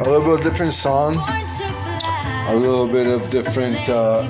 a 0.00 0.04
little 0.04 0.24
bit 0.24 0.38
of 0.38 0.44
different 0.44 0.72
song, 0.72 1.14
a 1.14 2.56
little 2.56 2.86
bit 2.86 3.06
of 3.06 3.28
different 3.28 3.76
uh, 3.86 4.26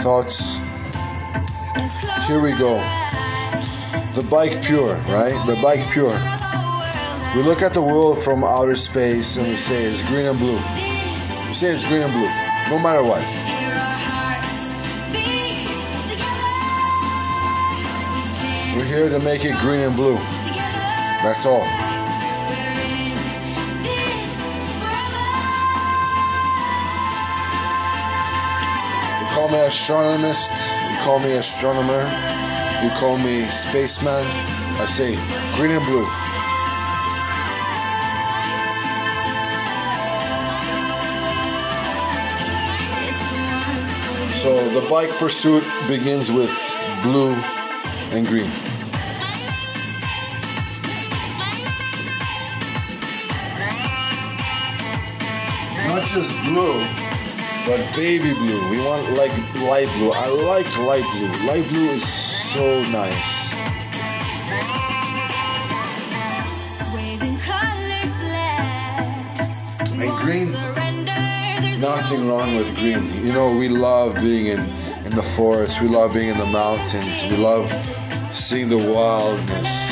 thoughts. 0.00 0.58
Here 2.26 2.42
we 2.42 2.52
go. 2.56 2.80
The 4.14 4.26
bike 4.30 4.64
pure, 4.64 4.96
right? 5.12 5.36
The 5.46 5.60
bike 5.62 5.86
pure. 5.92 6.16
We 7.36 7.42
look 7.42 7.60
at 7.60 7.74
the 7.74 7.82
world 7.82 8.24
from 8.24 8.44
outer 8.44 8.76
space 8.76 9.36
and 9.36 9.46
we 9.46 9.52
say 9.52 9.84
it's 9.84 10.08
green 10.10 10.24
and 10.24 10.38
blue. 10.38 10.56
We 10.56 11.52
say 11.52 11.68
it's 11.68 11.86
green 11.86 12.00
and 12.00 12.12
blue, 12.12 12.32
no 12.70 12.82
matter 12.82 13.02
what. 13.04 13.20
We're 18.74 18.88
here 18.88 19.10
to 19.10 19.22
make 19.22 19.44
it 19.44 19.54
green 19.60 19.80
and 19.80 19.94
blue. 19.94 20.16
That's 21.22 21.44
all. 21.44 21.95
Call 29.46 29.58
me 29.60 29.64
astronomist, 29.64 30.72
you 30.90 30.98
call 31.04 31.20
me 31.20 31.32
astronomer, 31.34 32.02
you 32.82 32.90
call 32.98 33.16
me 33.18 33.42
spaceman. 33.42 34.24
I 34.82 34.86
say 34.86 35.14
green 35.56 35.70
and 35.70 35.84
blue. 35.84 36.02
So 44.34 44.80
the 44.80 44.84
bike 44.90 45.10
pursuit 45.20 45.62
begins 45.88 46.32
with 46.32 46.50
blue 47.04 47.32
and 48.16 48.26
green. 48.26 48.50
Not 55.86 56.02
just 56.04 56.46
blue, 56.52 56.82
but 57.66 57.82
baby 57.96 58.32
blue. 58.32 58.70
We 58.70 58.78
want 58.86 59.02
like 59.18 59.34
light 59.66 59.90
blue. 59.98 60.12
I 60.14 60.26
like 60.46 60.66
light 60.86 61.04
blue. 61.14 61.30
Light 61.50 61.66
blue 61.68 61.90
is 61.90 62.06
so 62.06 62.64
nice. 62.96 63.42
And 69.98 70.10
green, 70.20 70.52
nothing 71.80 72.28
wrong 72.28 72.56
with 72.56 72.76
green. 72.76 73.12
You 73.24 73.32
know, 73.32 73.56
we 73.56 73.68
love 73.68 74.14
being 74.16 74.46
in, 74.46 74.60
in 74.60 75.10
the 75.10 75.22
forest, 75.36 75.80
we 75.82 75.88
love 75.88 76.14
being 76.14 76.30
in 76.30 76.38
the 76.38 76.46
mountains, 76.46 77.26
we 77.30 77.36
love 77.38 77.70
seeing 78.32 78.68
the 78.68 78.92
wildness. 78.94 79.86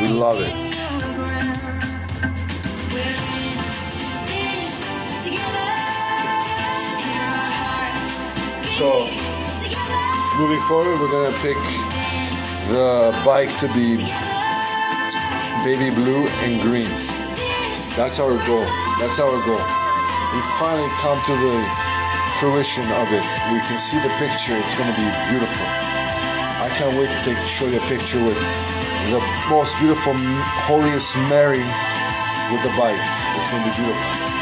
We 0.00 0.08
love 0.08 0.36
it. 0.40 0.89
So, 8.80 9.04
moving 10.40 10.62
forward, 10.64 10.96
we're 11.04 11.12
gonna 11.12 11.36
pick 11.44 11.52
the 12.72 13.12
bike 13.28 13.52
to 13.60 13.68
be 13.76 14.00
baby 15.60 15.92
blue 15.92 16.24
and 16.48 16.56
green. 16.64 16.88
That's 18.00 18.16
our 18.24 18.32
goal. 18.48 18.64
That's 18.96 19.20
our 19.20 19.36
goal. 19.44 19.60
We 20.32 20.40
finally 20.56 20.88
come 21.04 21.20
to 21.28 21.34
the 21.44 21.56
fruition 22.40 22.88
of 23.04 23.12
it. 23.12 23.20
We 23.52 23.60
can 23.68 23.76
see 23.76 24.00
the 24.00 24.08
picture. 24.16 24.56
It's 24.56 24.80
gonna 24.80 24.96
be 24.96 25.08
beautiful. 25.28 25.68
I 26.64 26.72
can't 26.80 26.96
wait 26.96 27.12
to 27.12 27.20
take, 27.20 27.36
show 27.36 27.68
you 27.68 27.76
a 27.76 27.84
picture 27.84 28.24
with 28.24 28.40
the 29.12 29.20
most 29.52 29.76
beautiful, 29.76 30.16
holiest 30.64 31.20
Mary 31.28 31.60
with 32.48 32.64
the 32.64 32.72
bike. 32.80 32.96
It's 32.96 33.52
gonna 33.52 33.60
be 33.60 33.76
beautiful. 33.76 34.39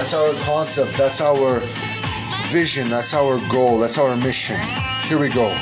That's 0.00 0.14
our 0.14 0.54
concept. 0.54 0.96
That's 0.96 1.20
our 1.20 1.60
vision. 2.50 2.84
That's 2.88 3.12
our 3.12 3.38
goal. 3.52 3.78
That's 3.78 3.98
our 3.98 4.16
mission. 4.16 4.56
Here 5.06 5.20
we 5.20 5.28
go. 5.28 5.54